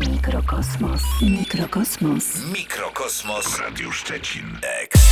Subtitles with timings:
[0.00, 1.02] Mikrokosmos.
[1.22, 2.24] Mikrokosmos.
[2.52, 3.58] Mikrokosmos.
[3.58, 4.58] Radio Szczecin.
[4.82, 5.05] Eks.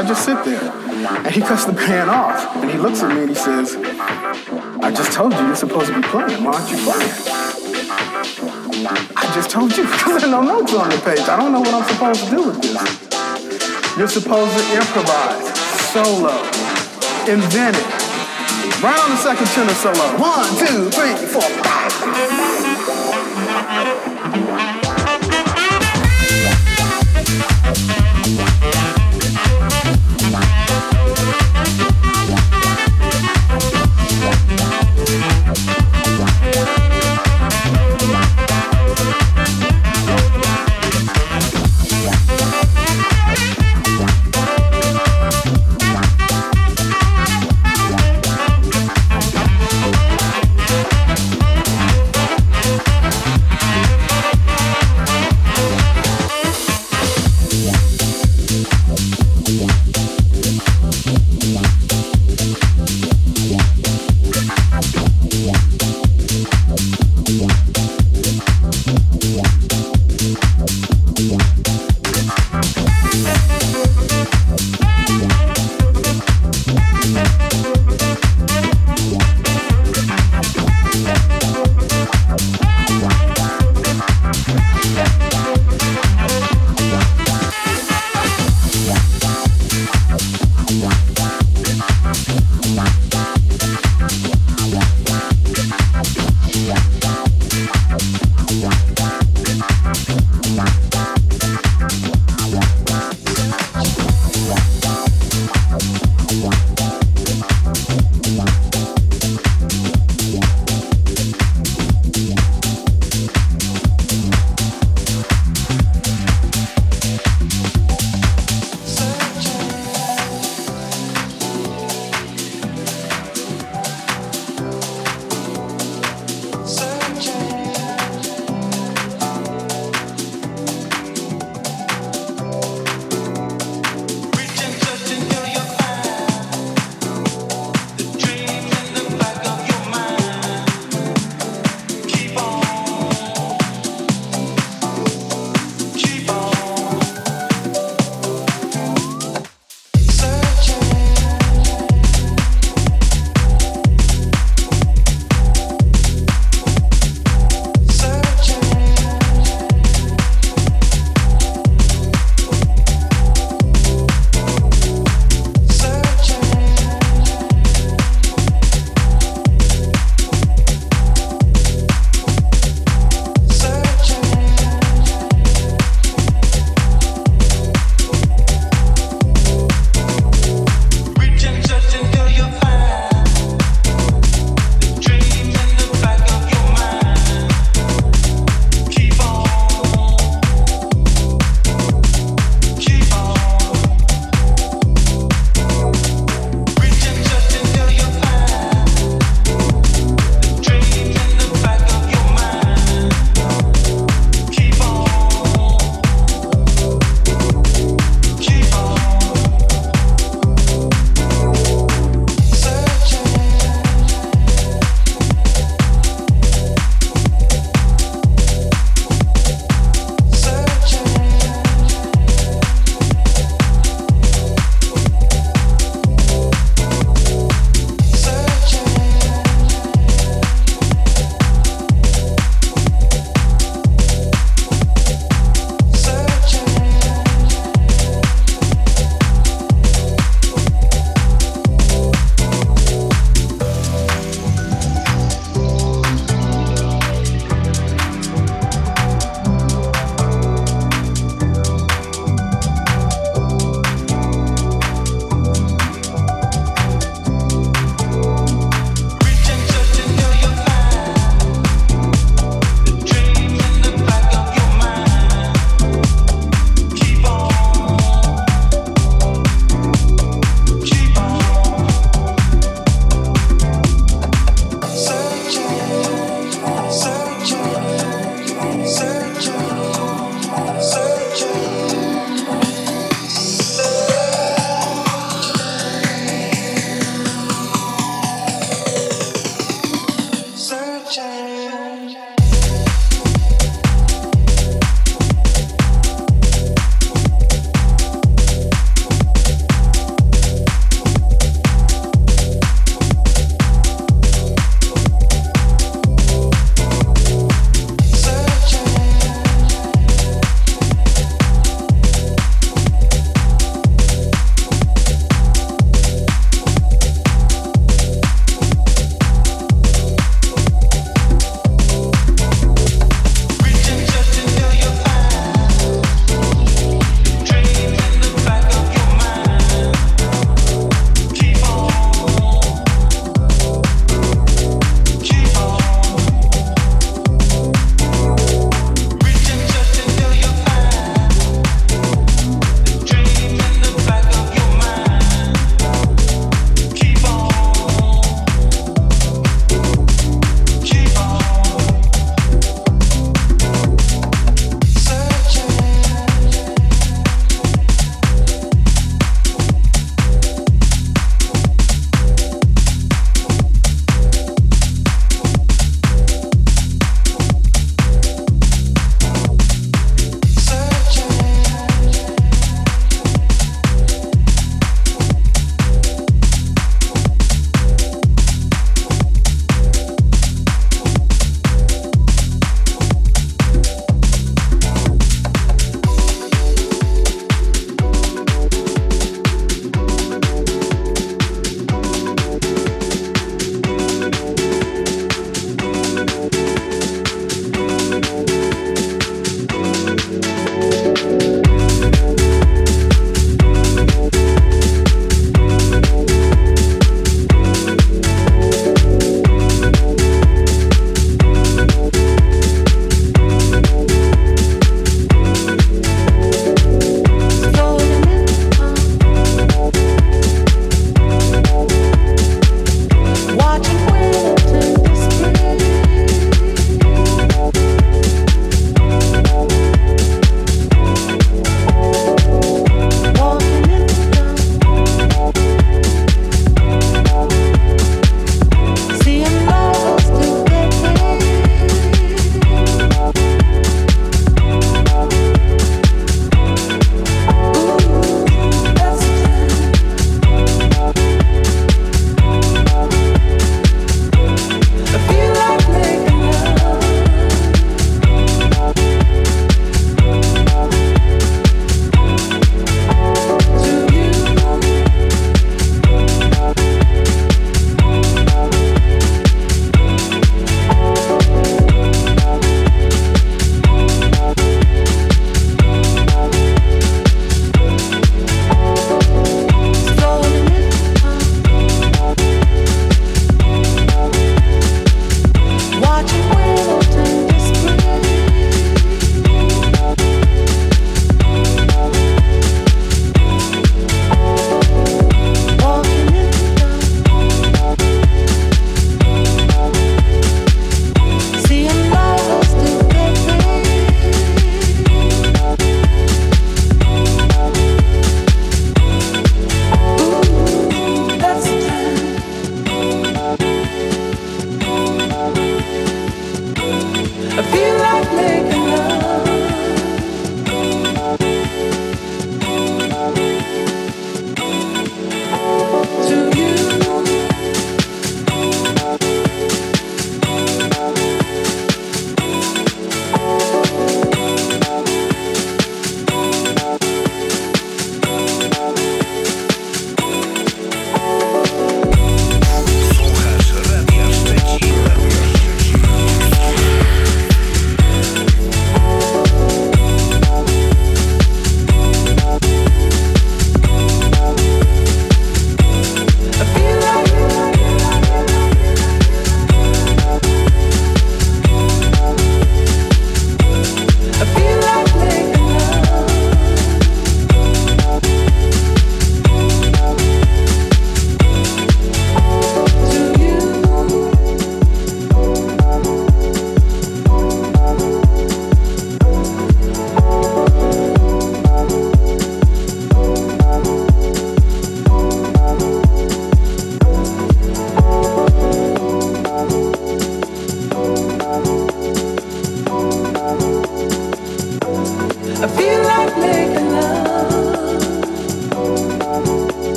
[0.00, 0.64] I just sit there.
[0.64, 2.56] And he cuts the band off.
[2.56, 5.94] And he looks at me and he says, I just told you you're supposed to
[5.94, 6.42] be playing.
[6.42, 7.12] Why aren't you playing?
[9.14, 11.20] I just told you because there are no notes on the page.
[11.28, 12.80] I don't know what I'm supposed to do with this.
[13.98, 15.52] You're supposed to improvise,
[15.92, 16.32] solo,
[17.28, 17.84] invent it.
[18.80, 20.16] Right on the second tenor solo.
[20.16, 21.92] One, two, three, four, five.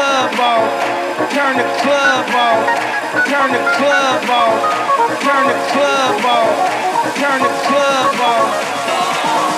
[0.00, 0.64] club on.
[1.28, 2.58] Turn the club on.
[3.28, 4.52] Turn the club on.
[5.24, 6.48] Turn the club on.
[7.20, 8.46] Turn the club on.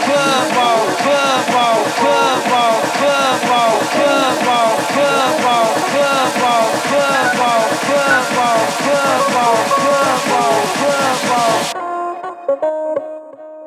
[0.07, 0.81] Club on.
[1.03, 1.79] Club on.
[2.01, 2.75] Club on.
[2.99, 3.73] Club on.
[3.95, 4.71] Club on.
[4.95, 5.71] Club on.
[5.93, 6.71] Club on.
[6.91, 7.65] Club on.
[7.87, 8.61] Club on.
[8.83, 9.59] Club on.
[9.79, 10.57] Club on.
[10.81, 11.53] Club on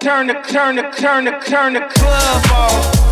[0.01, 3.05] turn the turn the turn the turn the club off.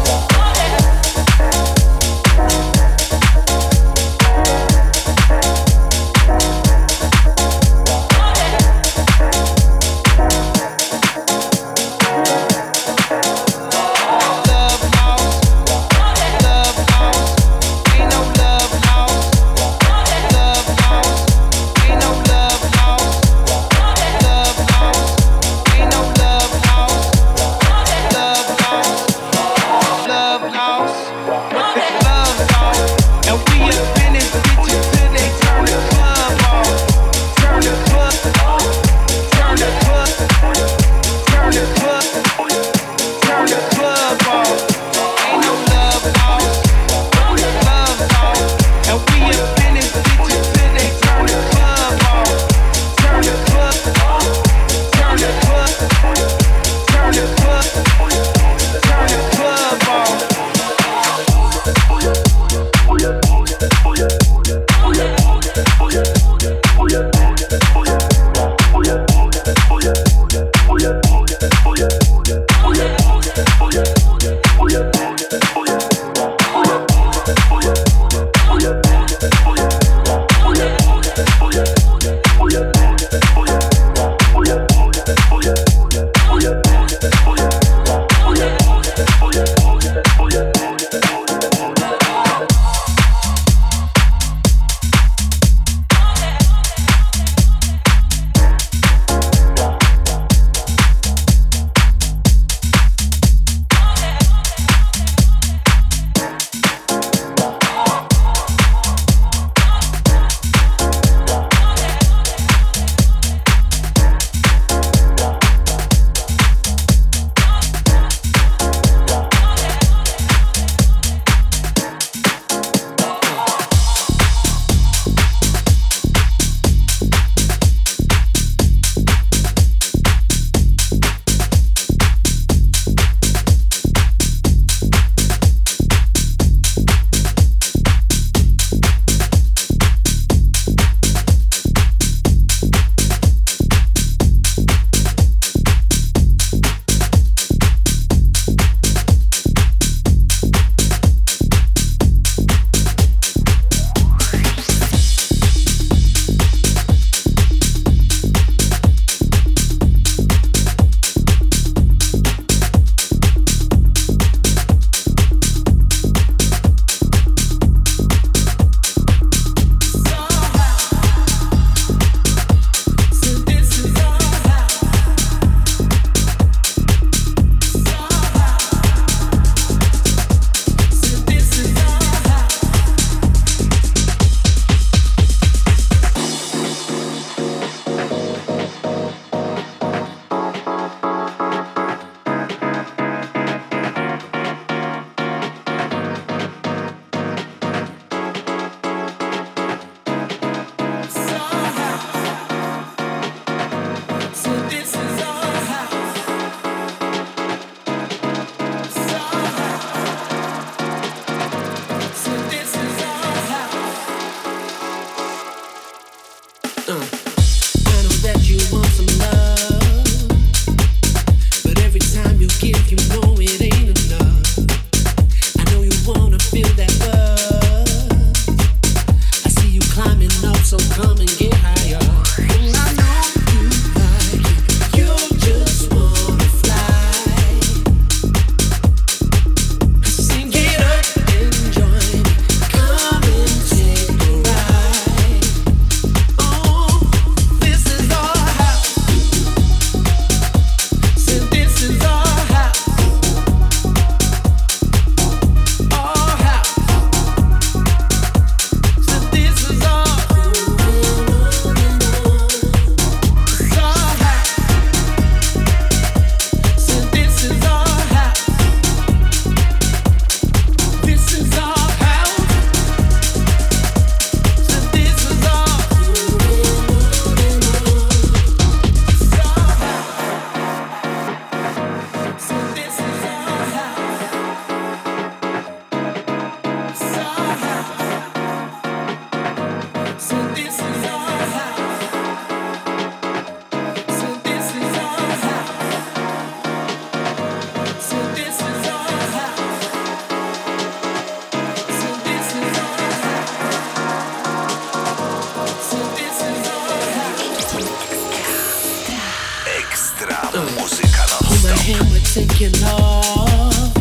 [310.24, 313.94] Gram muzyka na Hold my hand, we're taking off.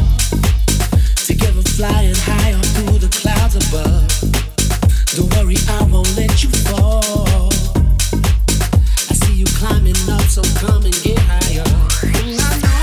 [1.26, 4.06] Together flying high up through the clouds above.
[5.16, 7.50] Don't worry, I won't let you fall.
[9.10, 12.82] I see you climbing up, so come and get higher.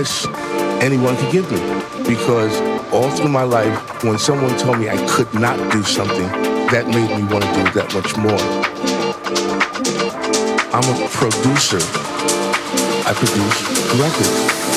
[0.00, 0.26] Advice
[0.82, 1.58] anyone could give me
[2.08, 2.60] because
[2.92, 6.26] all through my life, when someone told me I could not do something,
[6.70, 8.40] that made me want to do that much more.
[10.72, 11.80] I'm a producer.
[13.06, 14.30] I produce records.
[14.30, 14.69] records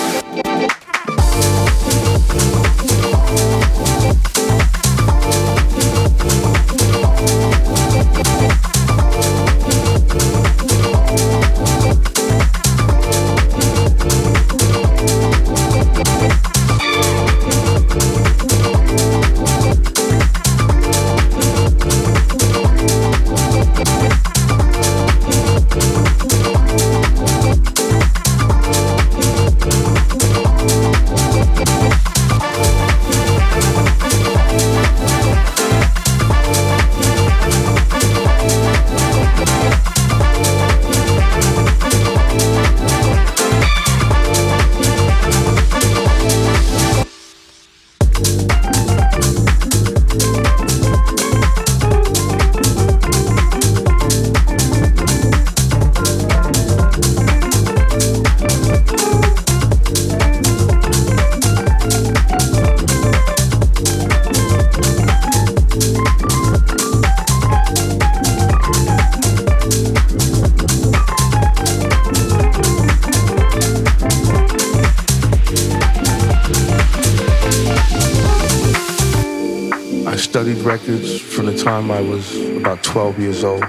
[81.83, 83.65] time I was about 12 years old.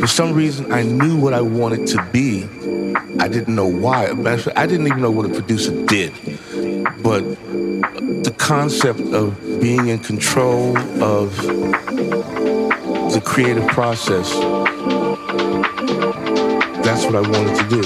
[0.00, 2.44] For some reason, I knew what I wanted to be.
[3.18, 4.06] I didn't know why.
[4.56, 6.12] I didn't even know what a producer did.
[7.02, 7.22] But
[8.24, 11.36] the concept of being in control of
[13.12, 14.32] the creative process,
[16.84, 17.82] that's what I wanted to do.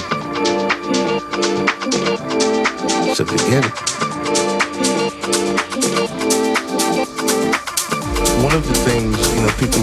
[3.15, 3.91] So forget it.
[8.51, 9.81] one of the things, you know, people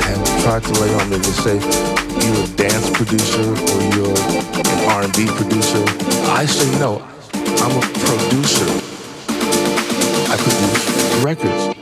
[0.00, 4.88] have tried to lay on me to say you're a dance producer or you're an
[4.88, 5.84] R&B producer.
[6.32, 7.02] I say no.
[7.34, 8.64] I'm a producer.
[10.32, 11.75] I produce records.